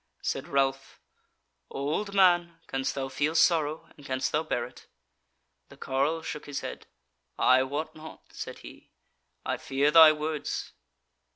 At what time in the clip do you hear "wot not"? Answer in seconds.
7.61-8.23